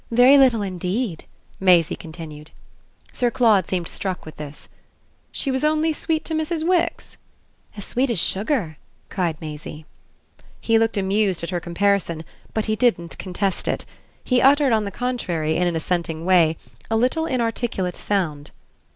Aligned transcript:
Very 0.09 0.35
little 0.35 0.63
indeed," 0.63 1.25
Maisie 1.59 1.95
continued. 1.95 2.49
Sir 3.13 3.29
Claude 3.29 3.67
seemed 3.67 3.87
struck 3.87 4.25
with 4.25 4.37
this. 4.37 4.67
"She 5.31 5.51
was 5.51 5.63
only 5.63 5.93
sweet 5.93 6.25
to 6.25 6.33
Mrs. 6.33 6.67
Wix?" 6.67 7.17
"As 7.77 7.85
sweet 7.85 8.09
as 8.09 8.17
sugar!" 8.17 8.79
cried 9.11 9.39
Maisie. 9.39 9.85
He 10.59 10.79
looked 10.79 10.97
amused 10.97 11.43
at 11.43 11.51
her 11.51 11.59
comparison, 11.59 12.23
but 12.51 12.65
he 12.65 12.75
didn't 12.75 13.19
contest 13.19 13.67
it; 13.67 13.85
he 14.23 14.41
uttered 14.41 14.73
on 14.73 14.85
the 14.85 14.89
contrary, 14.89 15.55
in 15.55 15.67
an 15.67 15.75
assenting 15.75 16.25
way, 16.25 16.57
a 16.89 16.97
little 16.97 17.27
inarticulate 17.27 17.95
sound. 17.95 18.49